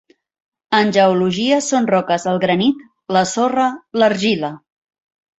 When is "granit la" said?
2.45-3.23